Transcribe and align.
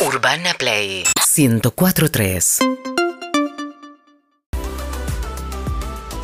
Urbana 0.00 0.54
Play 0.56 1.02
1043. 1.36 2.58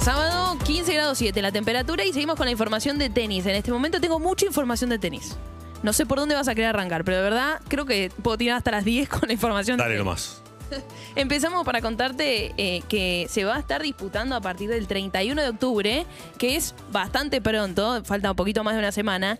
Sábado 0.00 0.57
15 0.65 0.95
grados 0.95 1.19
7 1.19 1.43
la 1.43 1.50
temperatura 1.50 2.05
y 2.05 2.13
seguimos 2.13 2.37
con 2.37 2.47
la 2.47 2.52
información 2.52 2.99
de 2.99 3.10
tenis. 3.10 3.45
En 3.47 3.57
este 3.57 3.73
momento 3.73 4.00
tengo 4.00 4.21
mucha 4.21 4.47
información 4.47 4.91
de 4.91 5.00
tenis. 5.00 5.37
No 5.83 5.92
sé 5.92 6.07
por 6.07 6.18
dónde 6.21 6.37
vas 6.37 6.47
a 6.47 6.55
querer 6.55 6.71
arrancar, 6.71 7.05
pero 7.05 7.17
de 7.17 7.25
verdad 7.25 7.60
creo 7.67 7.84
que 7.84 8.12
puedo 8.23 8.39
tirar 8.39 8.59
hasta 8.59 8.71
las 8.71 8.84
10 8.84 9.09
con 9.09 9.23
la 9.27 9.32
información. 9.32 9.77
de 9.77 9.82
Dale 9.82 9.95
tenis. 9.95 10.04
nomás. 10.04 10.43
Empezamos 11.16 11.64
para 11.64 11.80
contarte 11.80 12.54
eh, 12.56 12.82
que 12.88 13.27
se 13.29 13.45
va 13.45 13.56
a 13.56 13.59
estar 13.59 13.82
disputando 13.82 14.36
a 14.36 14.41
partir 14.41 14.70
del 14.70 14.86
31 14.86 15.43
de 15.43 15.48
octubre, 15.48 16.06
que 16.38 16.54
es 16.54 16.77
bastante 16.93 17.41
pronto, 17.41 18.04
falta 18.04 18.30
un 18.30 18.36
poquito 18.36 18.62
más 18.62 18.75
de 18.75 18.79
una 18.79 18.93
semana. 18.93 19.38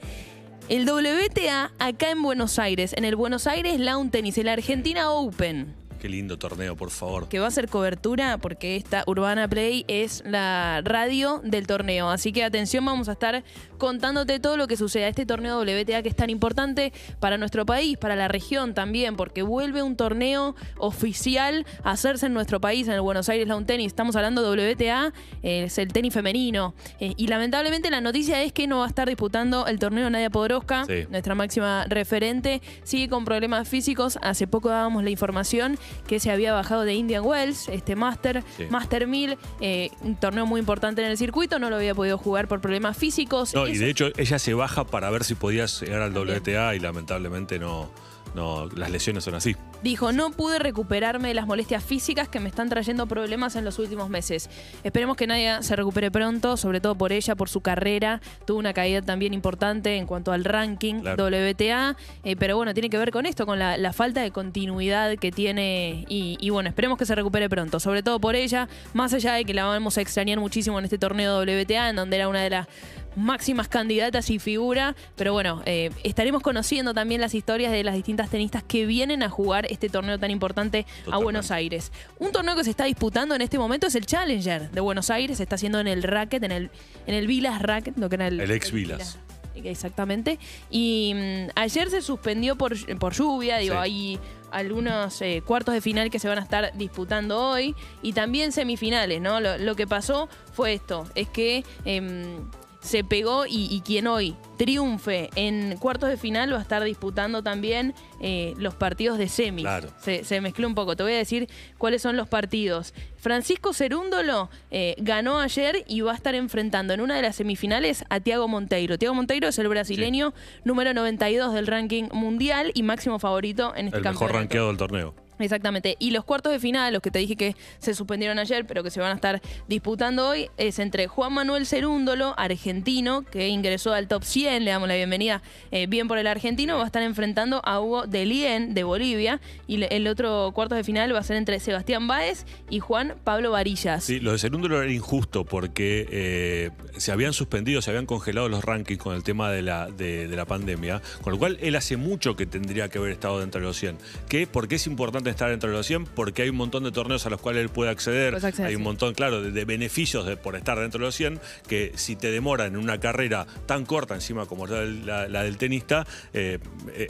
El 0.71 0.87
WTA 0.87 1.73
acá 1.79 2.11
en 2.11 2.23
Buenos 2.23 2.59
Aires, 2.59 2.95
en 2.97 3.05
el 3.05 3.17
Buenos 3.17 3.47
Aires 3.47 3.79
Lawn 3.79 4.11
Tennis, 4.11 4.39
el 4.39 4.49
Argentina 4.49 5.11
Open. 5.11 5.84
Qué 6.05 6.11
lindo 6.11 6.37
torneo, 6.37 6.77
por 6.77 6.91
favor. 6.91 7.29
que 7.31 7.39
va 7.39 7.47
a 7.47 7.51
ser 7.51 7.67
cobertura 7.71 8.37
porque 8.37 8.77
esta 8.77 9.05
Urbana 9.07 9.49
Play 9.49 9.87
es 9.89 10.23
la 10.27 10.83
radio 10.85 11.41
del 11.43 11.67
torneo. 11.67 12.11
Así 12.11 12.31
que 12.31 12.45
atención, 12.45 12.85
vamos 12.85 13.09
a 13.09 13.13
estar 13.13 13.43
contándote 13.79 14.39
todo 14.39 14.59
lo 14.59 14.67
que 14.67 14.77
suceda. 14.77 15.09
Este 15.09 15.25
torneo 15.25 15.63
WTA 15.63 16.03
que 16.03 16.11
es 16.11 16.15
tan 16.15 16.29
importante 16.29 16.93
para 17.21 17.39
nuestro 17.39 17.65
país, 17.65 17.97
para 17.97 18.17
la 18.17 18.29
región 18.29 18.75
también, 18.75 19.17
porque 19.17 19.41
vuelve 19.41 19.83
un 19.83 19.97
torneo 19.97 20.55
oficial 20.77 21.65
a 21.83 21.93
hacerse 21.93 22.27
en 22.27 22.35
nuestro 22.35 22.61
país, 22.61 22.87
en 22.87 22.93
el 22.93 23.01
Buenos 23.01 23.31
Aires 23.31 23.49
Lawn 23.49 23.65
Tennis. 23.65 23.87
Estamos 23.87 24.15
hablando 24.15 24.43
de 24.43 24.75
WTA, 24.75 25.11
eh, 25.43 25.65
es 25.65 25.79
el 25.79 25.91
tenis 25.91 26.13
femenino. 26.13 26.75
Eh, 27.01 27.15
y 27.17 27.29
lamentablemente 27.29 27.89
la 27.91 28.03
noticia 28.03 28.43
es 28.43 28.53
que 28.53 28.67
no 28.67 28.81
va 28.81 28.85
a 28.85 28.89
estar 28.89 29.09
disputando 29.09 29.67
el 29.67 29.79
torneo 29.79 30.11
Nadia 30.11 30.29
Podoroska, 30.29 30.85
Sí. 30.85 31.07
nuestra 31.09 31.35
máxima 31.35 31.87
referente. 31.89 32.61
Sigue 32.83 33.09
con 33.09 33.25
problemas 33.25 33.67
físicos. 33.67 34.19
Hace 34.21 34.47
poco 34.47 34.69
dábamos 34.69 35.03
la 35.03 35.09
información 35.09 35.79
que 36.07 36.19
se 36.21 36.31
había 36.31 36.53
bajado 36.53 36.83
de 36.83 36.95
Indian 36.95 37.25
Wells, 37.25 37.69
este 37.69 37.97
Master, 37.97 38.43
Sí. 38.57 38.67
Master 38.71 39.07
1000, 39.07 39.37
eh, 39.61 39.91
un 40.01 40.17
torneo 40.17 40.47
muy 40.47 40.61
importante 40.61 41.03
en 41.03 41.11
el 41.11 41.19
circuito. 41.19 41.59
No 41.59 41.71
lo 41.71 41.77
había 41.77 41.95
podido 41.95 42.19
jugar 42.19 42.49
por 42.49 42.61
problemas 42.61 42.97
físicos. 42.97 43.55
No, 43.55 43.67
y 43.69 43.79
de 43.79 43.91
hecho 43.91 44.09
ella 44.17 44.39
se 44.39 44.55
baja 44.55 44.85
para 44.85 45.11
ver 45.11 45.25
si 45.25 45.35
podía 45.35 45.67
llegar 45.67 46.03
al. 46.03 46.15
WTA 46.15 46.75
y 46.75 46.79
lamentablemente 46.81 47.59
no, 47.59 47.91
no, 48.35 48.67
las 48.75 48.91
lesiones 48.91 49.25
son 49.25 49.35
así. 49.35 49.57
Dijo, 49.83 50.13
no 50.13 50.31
pude 50.31 50.59
recuperarme 50.59 51.29
de 51.29 51.35
las 51.35 51.47
molestias 51.47 51.85
físicas 51.85 52.29
que 52.29 52.41
me 52.41 52.49
están 52.49 52.69
trayendo 52.69 53.07
problemas 53.07 53.55
en 53.57 53.65
los 53.65 53.79
últimos 53.79 54.09
meses. 54.09 54.49
Esperemos 54.83 55.17
que 55.17 55.27
Nadia 55.27 55.63
se 55.63 55.77
recupere 55.77 56.11
pronto, 56.11 56.57
sobre 56.57 56.81
todo 56.81 56.95
por 56.95 57.13
ella, 57.13 57.35
por 57.35 57.49
su 57.49 57.61
carrera. 57.61 58.21
Tuvo 58.47 58.59
una 58.59 58.73
caída 58.73 59.03
también 59.03 59.35
importante 59.35 59.97
en 59.97 60.07
cuanto 60.07 60.33
al 60.33 60.45
ranking 60.45 61.01
Claro. 61.01 61.27
WTA, 61.27 61.97
eh, 62.25 62.37
pero 62.37 62.57
bueno, 62.57 62.73
tiene 62.75 62.89
que 62.91 62.99
ver 62.99 63.11
con 63.11 63.27
esto, 63.27 63.47
con 63.47 63.59
la, 63.59 63.77
la 63.77 63.93
falta 63.93 64.23
de 64.23 64.31
continuidad 64.31 65.17
que 65.19 65.31
tiene 65.31 66.05
y, 66.09 66.37
y 66.41 66.51
bueno, 66.51 66.69
esperemos 66.69 66.99
que 66.99 67.07
se 67.07 67.15
recupere 67.15 67.49
pronto, 67.49 67.79
sobre 67.81 68.03
todo 68.03 68.21
por 68.21 68.35
ella, 68.37 68.69
más 68.95 69.13
allá 69.13 69.35
de 69.35 69.45
que 69.45 69.55
la 69.55 69.65
vamos 69.65 69.99
a 69.99 70.01
extrañar 70.01 70.41
muchísimo 70.41 70.79
en 70.79 70.85
este 70.85 70.99
torneo 70.99 71.41
WTA, 71.43 71.91
en 71.91 71.97
donde 71.97 72.17
era 72.17 72.29
una 72.29 72.43
de 72.43 72.51
las 72.51 72.69
máximas 73.17 73.69
candidatas 73.69 74.31
y 74.31 74.39
figura, 74.39 74.95
pero 75.17 75.33
bueno, 75.33 75.63
eh, 75.67 75.91
estaremos 76.03 76.43
conociendo 76.43 76.95
también 76.95 77.21
las 77.21 77.35
historias 77.35 77.73
de 77.73 77.85
las 77.85 77.95
distintas 77.95 78.31
tenistas 78.31 78.63
que 78.63 78.87
vienen 78.87 79.23
a 79.23 79.29
jugar 79.31 79.67
este 79.71 79.89
torneo 79.89 80.19
tan 80.19 80.31
importante 80.31 80.87
a. 81.11 81.19
Buenos 81.19 81.51
Aires. 81.51 81.91
Un 82.19 82.33
torneo 82.33 82.55
que 82.57 82.65
se 82.65 82.71
está 82.71 82.85
disputando 82.85 83.35
en 83.35 83.41
este 83.41 83.59
momento 83.59 83.87
es 83.87 83.95
el 83.95 84.05
Challenger 84.07 84.71
de 84.71 84.81
Buenos 84.81 85.11
Aires, 85.11 85.39
se 85.39 85.43
está 85.43 85.55
haciendo 85.55 85.81
en 85.81 85.87
el 85.89 86.03
racket, 86.03 86.43
en 86.45 86.53
el, 86.53 86.71
en 87.07 87.15
el 87.15 87.27
Vilas 87.27 87.63
Racket, 87.63 87.97
lo 87.97 88.09
que 88.09 88.17
era 88.17 88.27
el, 88.29 88.41
El 88.41 88.51
ex 88.51 88.71
Vilas. 88.73 89.19
Exactamente. 89.55 90.39
Y 90.71 91.13
mm, 91.15 91.51
ayer 91.55 91.91
se 91.91 92.03
suspendió 92.03 92.57
por, 92.57 92.75
por 92.99 93.15
lluvia, 93.15 93.59
digo, 93.59 93.75
Sí. 93.75 93.81
hay 93.81 94.19
algunos 94.51 95.21
eh, 95.23 95.43
cuartos 95.45 95.75
de 95.75 95.81
final 95.81 96.11
que 96.11 96.19
se 96.19 96.29
van 96.29 96.39
a 96.39 96.43
estar 96.43 96.73
disputando 96.77 97.41
hoy 97.41 97.75
y 98.03 98.13
también 98.13 98.53
semifinales, 98.53 99.21
¿no? 99.21 99.41
Lo, 99.41 99.59
lo 99.59 99.75
que 99.75 99.87
pasó 99.87 100.29
fue 100.53 100.75
esto, 100.75 101.09
es 101.15 101.29
que 101.29 101.65
em, 101.85 102.37
se 102.85 103.03
pegó 103.03 103.47
y, 103.47 103.67
y 103.75 103.81
quien 103.81 104.07
hoy 104.07 104.37
triunfe 104.59 105.31
en 105.37 105.77
cuartos 105.79 106.11
de 106.11 106.19
final 106.19 106.53
va 106.53 106.59
a 106.59 106.63
estar 106.63 106.85
disputando 106.85 107.43
también 107.43 107.95
eh, 108.21 108.53
los 108.59 108.75
partidos 108.75 109.17
de 109.17 109.29
semis. 109.29 109.65
Claro. 109.65 109.89
Se, 110.01 110.23
se 110.23 110.41
mezcló 110.43 110.67
un 110.69 110.75
poco. 110.75 110.95
Te 110.95 111.03
voy 111.03 111.15
a 111.15 111.17
decir 111.17 111.49
cuáles 111.79 112.03
son 112.03 112.17
los 112.19 112.29
partidos. 112.29 112.93
Francisco 113.17 113.73
Cerúndolo 113.73 114.51
eh, 114.71 114.95
ganó 114.99 115.41
ayer 115.41 115.83
y 115.89 116.03
va 116.03 116.13
a 116.13 116.15
estar 116.15 116.35
enfrentando 116.35 116.93
en 116.93 117.01
una 117.01 117.17
de 117.17 117.23
las 117.23 117.37
semifinales 117.37 118.05
a 118.11 118.21
Tiago 118.21 118.47
Monteiro. 118.49 118.99
Tiago 118.99 119.15
Monteiro 119.15 119.49
es 119.49 119.59
el 119.59 119.69
brasileño 119.69 120.35
número 120.65 120.93
92 120.93 121.55
del 121.55 121.67
ranking 121.67 122.05
mundial 122.13 122.71
y 122.75 122.83
máximo 122.83 123.19
favorito 123.19 123.73
en 123.75 123.87
este 123.87 123.97
El 123.99 124.03
mejor 124.05 124.19
campeonato. 124.29 124.39
rankeado 124.39 124.69
del 124.69 124.77
torneo. 124.77 125.15
Exactamente. 125.39 125.97
Y 125.99 126.11
los 126.11 126.25
cuartos 126.25 126.53
de 126.53 126.59
final, 126.59 126.93
los 126.93 127.03
que 127.03 127.11
te 127.11 127.19
dije 127.19 127.37
que 127.37 127.57
se 127.79 127.95
suspendieron 127.95 128.39
ayer, 128.39 128.67
pero 128.67 128.83
que 128.83 128.91
se 128.91 129.01
van 129.01 129.13
a 129.13 129.15
estar 129.15 129.41
disputando 129.69 130.29
hoy, 130.29 130.51
es 130.57 130.79
entre 130.79 131.09
Juan 131.09 131.33
Manuel 131.33 131.67
Cerúndolo, 131.67 132.35
argentino, 132.37 133.23
que 133.23 133.49
ingresó 133.49 133.93
al 133.93 134.09
top 134.09 134.25
100, 134.25 134.65
le 134.65 134.71
damos 134.71 134.89
la 134.89 134.95
bienvenida 134.95 135.43
eh, 135.71 135.87
bien 135.87 136.09
por 136.09 136.19
el 136.19 136.27
argentino, 136.27 136.77
va 136.77 136.85
a 136.85 136.87
estar 136.87 137.03
enfrentando 137.03 137.61
a 137.65 137.81
Hugo 137.81 138.07
Delien, 138.07 138.75
de 138.75 138.85
Bolivia, 138.85 139.41
y 139.67 139.83
el 139.83 140.07
otro 140.07 140.53
cuarto 140.55 140.75
de 140.75 140.85
final 140.85 141.15
va 141.15 141.19
a 141.19 141.23
ser 141.23 141.37
entre 141.37 141.59
Sebastián 141.61 142.07
Báez 142.07 142.47
y 142.71 142.81
Juan 142.81 143.15
Pablo 143.25 143.51
Varillas. 143.51 144.05
Sí, 144.05 144.21
lo 144.21 144.33
de 144.33 144.39
Cerúndolo 144.39 144.83
era 144.83 144.93
injusto 144.93 145.45
porque 145.45 146.07
eh, 146.11 146.71
se 146.97 147.13
habían 147.13 147.33
suspendido, 147.33 147.83
se 147.83 147.91
habían 147.91 148.07
congelado 148.07 148.49
los 148.49 148.65
rankings 148.65 149.01
con 149.01 149.15
el 149.15 149.23
tema 149.23 149.51
de 149.51 149.63
la, 149.63 149.91
de, 149.91 150.29
de 150.29 150.37
la 150.37 150.45
pandemia, 150.45 151.03
con 151.23 151.33
lo 151.33 151.39
cual 151.39 151.59
él 151.61 151.77
hace 151.77 151.97
mucho 151.97 152.37
que 152.37 152.47
tendría 152.47 152.89
que 152.89 152.99
haber 152.99 153.13
estado 153.13 153.41
dentro 153.41 153.61
de 153.61 153.67
los 153.67 153.77
100. 153.77 153.99
¿Qué? 154.29 154.47
¿Por 154.47 154.69
qué 154.69 154.77
es 154.77 154.87
importante 154.87 155.24
estar 155.31 155.51
dentro 155.51 155.71
de 155.71 155.77
los 155.77 155.87
100? 155.87 156.05
Porque 156.07 156.43
hay 156.43 156.49
un 156.51 156.57
montón 156.57 156.85
de 156.85 156.93
torneos 156.93 157.25
a 157.27 157.31
los 157.31 157.41
cuales 157.41 157.63
él 157.63 157.69
puede 157.69 157.91
acceder, 157.91 158.35
hay 158.35 158.75
un 158.75 158.81
sí. 158.81 158.85
montón, 158.85 159.15
claro, 159.15 159.43
de, 159.43 159.51
de 159.51 159.65
beneficios 159.65 160.27
de- 160.27 160.37
por 160.37 160.57
estar 160.57 160.79
dentro 160.79 160.99
de 161.01 161.07
los 161.07 161.15
100, 161.15 161.41
que 161.69 161.93
si 161.97 162.17
te 162.17 162.31
demoran 162.31 162.75
en 162.75 162.77
una 162.77 162.99
carrera 163.01 163.47
tan 163.67 163.85
corta 163.85 164.15
encima 164.15 164.47
como 164.47 164.67
la, 164.67 164.85
la- 164.85 165.29
la 165.29 165.43
del 165.43 165.57
tenista, 165.59 166.07
eh, 166.33 166.59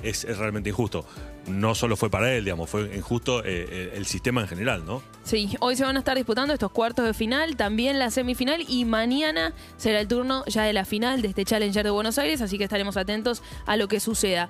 es, 0.03 0.25
es 0.25 0.39
realmente 0.39 0.71
injusto. 0.71 1.07
No 1.47 1.75
solo 1.75 1.95
fue 1.97 2.09
para 2.11 2.33
él, 2.35 2.45
digamos, 2.45 2.71
fue 2.71 2.97
injusto 2.97 3.41
eh, 3.45 3.67
eh, 3.69 3.93
el 3.97 4.07
sistema 4.07 4.41
en 4.41 4.49
general, 4.49 4.87
¿no? 4.87 5.03
Sí, 5.25 5.55
hoy 5.61 5.77
se 5.77 5.85
van 5.85 5.97
a 5.97 5.99
estar 5.99 6.17
disputando 6.17 6.55
estos 6.55 6.71
cuartos 6.73 7.05
de 7.05 7.13
final, 7.13 7.57
también 7.57 7.99
la 7.99 8.11
semifinal 8.11 8.65
y 8.67 8.87
mañana 8.87 9.53
será 9.77 10.01
el 10.01 10.09
turno 10.09 10.43
ya 10.47 10.63
de 10.63 10.73
la 10.73 10.87
final 10.87 11.21
de 11.21 11.29
este 11.29 11.45
Challenger 11.45 11.85
de 11.85 11.91
Buenos 11.91 12.17
Aires, 12.17 12.41
así 12.41 12.57
que 12.57 12.65
estaremos 12.65 12.97
atentos 12.97 13.43
a 13.67 13.77
lo 13.77 13.89
que 13.89 14.01
suceda. 14.01 14.49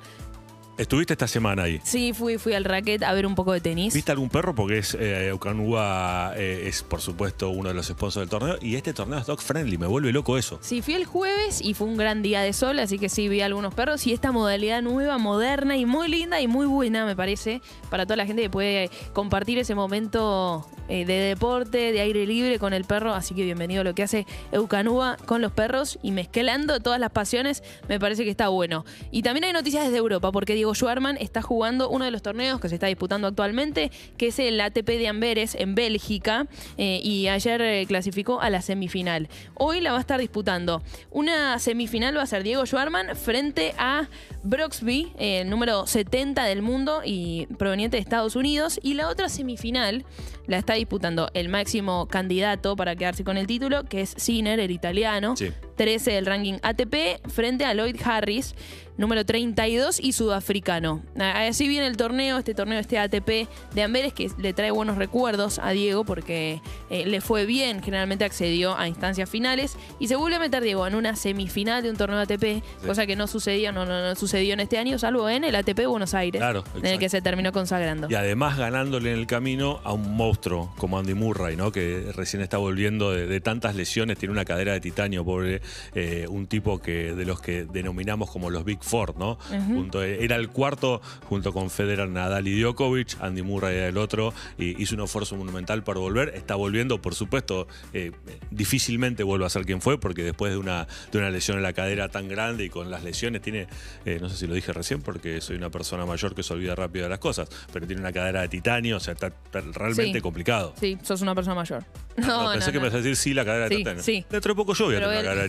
Estuviste 0.76 1.12
esta 1.12 1.28
semana 1.28 1.64
ahí. 1.64 1.80
Sí, 1.84 2.12
fui, 2.12 2.36
fui 2.36 2.52
al 2.54 2.64
racket 2.64 3.04
a 3.04 3.12
ver 3.12 3.26
un 3.26 3.36
poco 3.36 3.52
de 3.52 3.60
tenis. 3.60 3.94
¿Viste 3.94 4.10
algún 4.10 4.28
perro? 4.28 4.56
Porque 4.56 4.78
es 4.78 4.94
eh, 4.94 5.28
Eucanúa 5.28 6.32
eh, 6.36 6.64
es, 6.66 6.82
por 6.82 7.00
supuesto, 7.00 7.50
uno 7.50 7.68
de 7.68 7.74
los 7.74 7.86
sponsors 7.86 8.22
del 8.22 8.28
torneo. 8.28 8.56
Y 8.60 8.74
este 8.74 8.92
torneo 8.92 9.20
es 9.20 9.26
dog 9.26 9.40
friendly. 9.40 9.78
Me 9.78 9.86
vuelve 9.86 10.12
loco 10.12 10.36
eso. 10.36 10.58
Sí, 10.62 10.82
fui 10.82 10.94
el 10.94 11.04
jueves 11.04 11.60
y 11.62 11.74
fue 11.74 11.86
un 11.86 11.96
gran 11.96 12.22
día 12.22 12.42
de 12.42 12.52
sol, 12.52 12.80
así 12.80 12.98
que 12.98 13.08
sí 13.08 13.28
vi 13.28 13.40
algunos 13.40 13.72
perros 13.72 14.04
y 14.08 14.12
esta 14.12 14.32
modalidad 14.32 14.82
nueva, 14.82 15.16
moderna 15.18 15.76
y 15.76 15.86
muy 15.86 16.08
linda 16.08 16.40
y 16.40 16.48
muy 16.48 16.66
buena, 16.66 17.06
me 17.06 17.14
parece, 17.14 17.62
para 17.88 18.04
toda 18.04 18.16
la 18.16 18.26
gente 18.26 18.42
que 18.42 18.50
puede 18.50 18.90
compartir 19.12 19.58
ese 19.58 19.76
momento 19.76 20.66
eh, 20.88 21.04
de 21.04 21.14
deporte, 21.14 21.92
de 21.92 22.00
aire 22.00 22.26
libre 22.26 22.58
con 22.58 22.72
el 22.72 22.84
perro. 22.84 23.14
Así 23.14 23.34
que 23.34 23.44
bienvenido 23.44 23.80
a 23.80 23.84
lo 23.84 23.94
que 23.94 24.02
hace 24.02 24.26
Eucanúa 24.52 25.16
con 25.26 25.40
los 25.40 25.52
perros 25.52 25.98
y 26.02 26.10
mezclando 26.10 26.80
todas 26.80 27.00
las 27.00 27.10
pasiones, 27.10 27.62
me 27.88 27.98
parece 27.98 28.24
que 28.24 28.30
está 28.30 28.48
bueno. 28.48 28.84
Y 29.10 29.22
también 29.22 29.44
hay 29.44 29.52
noticias 29.52 29.84
desde 29.84 29.98
Europa, 29.98 30.32
porque 30.32 30.54
Diego 30.54 30.74
Schwarman 30.74 31.16
está 31.18 31.42
jugando 31.42 31.88
uno 31.88 32.04
de 32.04 32.10
los 32.10 32.22
torneos 32.22 32.60
que 32.60 32.68
se 32.68 32.74
está 32.74 32.86
disputando 32.86 33.28
actualmente, 33.28 33.90
que 34.16 34.28
es 34.28 34.38
el 34.38 34.60
ATP 34.60 34.86
de 34.86 35.08
Amberes 35.08 35.54
en 35.54 35.74
Bélgica, 35.74 36.46
eh, 36.76 37.00
y 37.02 37.28
ayer 37.28 37.60
eh, 37.60 37.84
clasificó 37.86 38.40
a 38.40 38.50
la 38.50 38.62
semifinal. 38.62 39.28
Hoy 39.54 39.80
la 39.80 39.92
va 39.92 39.98
a 39.98 40.00
estar 40.00 40.20
disputando. 40.20 40.82
Una 41.10 41.58
semifinal 41.58 42.16
va 42.16 42.22
a 42.22 42.26
ser 42.26 42.42
Diego 42.42 42.66
Schwarman 42.66 43.16
frente 43.16 43.74
a 43.78 44.08
Broxby, 44.44 45.12
eh, 45.18 45.44
número 45.44 45.86
70 45.86 46.44
del 46.44 46.62
mundo 46.62 47.00
y 47.04 47.46
proveniente 47.58 47.96
de 47.96 48.02
Estados 48.02 48.36
Unidos, 48.36 48.78
y 48.82 48.94
la 48.94 49.08
otra 49.08 49.28
semifinal 49.28 50.04
la 50.46 50.58
está 50.58 50.74
disputando 50.74 51.30
el 51.34 51.48
máximo 51.48 52.06
candidato 52.06 52.76
para 52.76 52.94
quedarse 52.94 53.24
con 53.24 53.38
el 53.38 53.46
título, 53.46 53.84
que 53.84 54.02
es 54.02 54.14
Sinner, 54.16 54.60
el 54.60 54.70
italiano. 54.70 55.36
Sí. 55.36 55.50
13 55.76 56.12
del 56.12 56.26
ranking 56.26 56.58
ATP 56.62 57.26
frente 57.28 57.64
a 57.64 57.74
Lloyd 57.74 57.96
Harris, 58.04 58.54
número 58.96 59.24
32 59.24 59.98
y 60.00 60.12
sudafricano. 60.12 61.02
Así 61.18 61.68
viene 61.68 61.86
el 61.86 61.96
torneo, 61.96 62.38
este 62.38 62.54
torneo, 62.54 62.78
este 62.78 62.98
ATP 62.98 63.48
de 63.74 63.82
Amberes, 63.82 64.12
que 64.12 64.30
le 64.38 64.52
trae 64.52 64.70
buenos 64.70 64.96
recuerdos 64.96 65.58
a 65.58 65.70
Diego 65.70 66.04
porque 66.04 66.60
eh, 66.90 67.04
le 67.06 67.20
fue 67.20 67.44
bien, 67.46 67.82
generalmente 67.82 68.24
accedió 68.24 68.78
a 68.78 68.88
instancias 68.88 69.28
finales 69.28 69.76
y 69.98 70.08
se 70.08 70.16
vuelve 70.16 70.36
a 70.36 70.40
meter 70.40 70.62
Diego 70.62 70.86
en 70.86 70.94
una 70.94 71.16
semifinal 71.16 71.82
de 71.82 71.90
un 71.90 71.96
torneo 71.96 72.18
ATP, 72.20 72.62
cosa 72.86 73.06
que 73.06 73.16
no 73.16 73.26
sucedía, 73.26 73.72
no, 73.72 73.84
no, 73.84 74.00
no 74.00 74.14
sucedió 74.14 74.54
en 74.54 74.60
este 74.60 74.78
año, 74.78 74.98
salvo 74.98 75.28
en 75.28 75.44
el 75.44 75.54
ATP 75.56 75.86
Buenos 75.86 76.14
Aires, 76.14 76.40
Claro, 76.40 76.64
en 76.76 76.86
el 76.86 76.98
que 76.98 77.08
se 77.08 77.20
terminó 77.20 77.52
consagrando. 77.52 78.06
Y 78.10 78.14
además 78.14 78.56
ganándole 78.58 79.12
en 79.12 79.18
el 79.18 79.26
camino 79.26 79.80
a 79.84 79.92
un 79.92 80.16
monstruo 80.16 80.72
como 80.76 80.98
Andy 80.98 81.14
Murray, 81.14 81.56
¿no? 81.56 81.72
Que 81.72 82.12
recién 82.14 82.42
está 82.42 82.58
volviendo 82.58 83.10
de, 83.10 83.26
de 83.26 83.40
tantas 83.40 83.74
lesiones, 83.74 84.18
tiene 84.18 84.32
una 84.32 84.44
cadera 84.44 84.72
de 84.72 84.80
titanio, 84.80 85.24
pobre 85.24 85.60
eh, 85.94 86.26
un 86.28 86.46
tipo 86.46 86.80
que 86.80 87.14
de 87.14 87.24
los 87.24 87.40
que 87.40 87.64
denominamos 87.64 88.30
como 88.30 88.50
los 88.50 88.64
Big 88.64 88.82
Four, 88.82 89.16
¿no? 89.16 89.38
Junto- 89.68 90.02
era 90.02 90.36
el 90.36 90.48
cuarto 90.48 91.00
junto 91.28 91.52
con 91.52 91.70
Federer, 91.70 92.08
Nadal 92.08 92.46
y 92.48 92.60
Djokovic, 92.60 93.16
Andy 93.20 93.42
Murray 93.42 93.76
era 93.76 93.88
el 93.88 93.96
otro, 93.98 94.32
y 94.58 94.80
hizo 94.82 94.94
un 94.94 95.02
esfuerzo 95.02 95.36
monumental 95.36 95.82
para 95.84 96.00
volver. 96.00 96.30
Está 96.34 96.54
volviendo, 96.54 97.00
por 97.00 97.14
supuesto, 97.14 97.66
eh, 97.92 98.12
difícilmente 98.50 99.22
vuelve 99.22 99.46
a 99.46 99.48
ser 99.48 99.64
quien 99.64 99.80
fue, 99.80 99.98
porque 99.98 100.22
después 100.22 100.52
de 100.52 100.58
una, 100.58 100.86
de 101.12 101.18
una 101.18 101.30
lesión 101.30 101.56
en 101.56 101.62
la 101.62 101.72
cadera 101.72 102.08
tan 102.08 102.28
grande 102.28 102.64
y 102.64 102.70
con 102.70 102.90
las 102.90 103.02
lesiones 103.04 103.42
tiene, 103.42 103.66
eh, 104.04 104.18
no 104.20 104.28
sé 104.28 104.36
si 104.36 104.46
lo 104.46 104.54
dije 104.54 104.72
recién, 104.72 105.02
porque 105.02 105.40
soy 105.40 105.56
una 105.56 105.70
persona 105.70 106.06
mayor 106.06 106.34
que 106.34 106.42
se 106.42 106.52
olvida 106.52 106.74
rápido 106.74 107.04
de 107.04 107.10
las 107.10 107.18
cosas, 107.18 107.48
pero 107.72 107.86
tiene 107.86 108.00
una 108.00 108.12
cadera 108.12 108.42
de 108.42 108.48
titanio, 108.48 108.96
o 108.96 109.00
sea, 109.00 109.14
está, 109.14 109.28
está 109.28 109.60
realmente 109.60 110.18
Sí. 110.18 110.20
complicado. 110.20 110.74
Sí, 110.78 110.98
sos 111.02 111.20
una 111.22 111.34
persona 111.34 111.54
mayor. 111.54 111.84
No, 112.16 112.44
No, 112.44 112.52
pensé 112.52 112.68
no, 112.68 112.72
que 112.72 112.78
me 112.78 112.84
ibas 112.86 112.94
a 112.94 112.98
decir 112.98 113.16
sí 113.16 113.34
la 113.34 113.44
cadera 113.44 113.68
de 113.68 113.76
titanio. 113.76 114.02
sí. 114.02 114.24
Dentro 114.30 114.52
de 114.52 114.56
poco 114.56 114.74
yo 114.74 114.84
voy 114.86 114.94
a 114.96 114.98
tener 115.00 115.14
una 115.14 115.22
cadera 115.22 115.42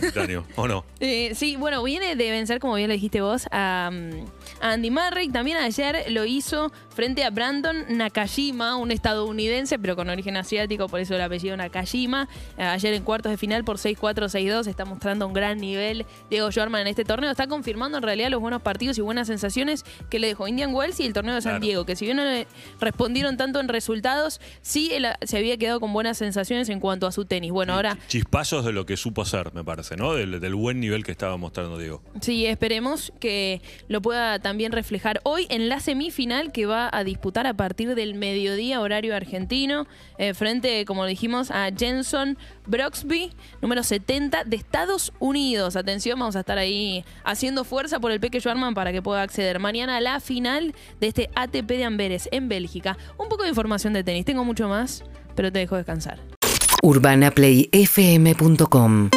¿o 0.56 0.68
no? 0.68 0.84
Eh, 1.00 1.32
sí, 1.34 1.56
bueno, 1.56 1.82
viene 1.82 2.16
de 2.16 2.30
vencer, 2.30 2.58
como 2.60 2.74
bien 2.74 2.88
lo 2.88 2.94
dijiste 2.94 3.20
vos, 3.20 3.46
a, 3.50 3.90
a 4.60 4.72
Andy 4.72 4.90
Murray. 4.90 5.28
También 5.28 5.58
ayer 5.58 6.04
lo 6.10 6.24
hizo 6.24 6.72
frente 6.90 7.24
a 7.24 7.30
Brandon 7.30 7.84
Nakajima, 7.88 8.76
un 8.76 8.90
estadounidense, 8.90 9.78
pero 9.78 9.96
con 9.96 10.08
origen 10.08 10.36
asiático, 10.36 10.88
por 10.88 11.00
eso 11.00 11.14
el 11.14 11.20
apellido 11.20 11.56
Nakajima. 11.56 12.28
Eh, 12.58 12.62
ayer 12.62 12.94
en 12.94 13.02
cuartos 13.02 13.30
de 13.30 13.36
final 13.36 13.64
por 13.64 13.76
6-4, 13.78 13.98
6-2. 14.28 14.66
Está 14.66 14.84
mostrando 14.84 15.26
un 15.26 15.32
gran 15.32 15.58
nivel 15.58 16.06
Diego 16.30 16.50
Schwarman 16.50 16.82
en 16.82 16.86
este 16.88 17.04
torneo. 17.04 17.30
Está 17.30 17.46
confirmando 17.46 17.98
en 17.98 18.02
realidad 18.02 18.30
los 18.30 18.40
buenos 18.40 18.62
partidos 18.62 18.98
y 18.98 19.00
buenas 19.00 19.26
sensaciones 19.26 19.84
que 20.10 20.18
le 20.18 20.28
dejó 20.28 20.48
Indian 20.48 20.74
Wells 20.74 21.00
y 21.00 21.06
el 21.06 21.12
torneo 21.12 21.34
de 21.34 21.42
San 21.42 21.52
Claro. 21.52 21.64
Diego, 21.64 21.86
que 21.86 21.96
si 21.96 22.04
bien 22.04 22.16
no 22.16 22.24
le 22.24 22.46
respondieron 22.80 23.36
tanto 23.36 23.60
en 23.60 23.68
resultados, 23.68 24.40
sí 24.62 24.90
se 25.22 25.36
había 25.38 25.56
quedado 25.56 25.80
con 25.80 25.92
buenas 25.92 26.18
sensaciones 26.18 26.68
en 26.68 26.80
cuanto 26.80 27.06
a 27.06 27.12
su 27.12 27.24
tenis. 27.24 27.52
Bueno, 27.52 27.74
ahora 27.74 27.98
Chispazos 28.08 28.64
de 28.64 28.72
lo 28.72 28.86
que 28.86 28.96
supo 28.96 29.24
ser, 29.24 29.52
me 29.54 29.64
parece, 29.64 29.95
¿no? 29.96 30.14
Del, 30.14 30.40
del 30.40 30.54
buen 30.54 30.80
nivel 30.80 31.04
que 31.04 31.12
estaba 31.12 31.36
mostrando 31.36 31.78
Diego. 31.78 32.02
Sí, 32.20 32.46
esperemos 32.46 33.12
que 33.20 33.60
lo 33.88 34.02
pueda 34.02 34.38
también 34.38 34.72
reflejar 34.72 35.20
hoy 35.24 35.46
en 35.50 35.68
la 35.68 35.80
semifinal 35.80 36.52
que 36.52 36.66
va 36.66 36.88
a 36.92 37.04
disputar 37.04 37.46
a 37.46 37.54
partir 37.54 37.94
del 37.94 38.14
mediodía 38.14 38.80
horario 38.80 39.14
argentino, 39.14 39.86
eh, 40.18 40.34
frente, 40.34 40.84
como 40.84 41.06
dijimos, 41.06 41.50
a 41.50 41.70
Jenson 41.76 42.38
Broxby, 42.66 43.32
número 43.62 43.82
70 43.82 44.44
de 44.44 44.56
Estados 44.56 45.12
Unidos. 45.18 45.76
Atención, 45.76 46.18
vamos 46.18 46.36
a 46.36 46.40
estar 46.40 46.58
ahí 46.58 47.04
haciendo 47.24 47.64
fuerza 47.64 48.00
por 48.00 48.12
el 48.12 48.20
Peque 48.20 48.40
Schwarman 48.40 48.74
para 48.74 48.92
que 48.92 49.00
pueda 49.02 49.22
acceder 49.22 49.58
mañana 49.58 49.96
a 49.96 50.00
la 50.00 50.20
final 50.20 50.74
de 51.00 51.08
este 51.08 51.30
ATP 51.34 51.68
de 51.68 51.84
Amberes 51.84 52.28
en 52.32 52.48
Bélgica. 52.48 52.98
Un 53.18 53.28
poco 53.28 53.42
de 53.44 53.50
información 53.50 53.92
de 53.92 54.02
tenis, 54.04 54.24
tengo 54.24 54.44
mucho 54.44 54.68
más, 54.68 55.04
pero 55.34 55.52
te 55.52 55.58
dejo 55.58 55.76
descansar. 55.76 56.18
UrbanaPlayFM.com 56.82 59.10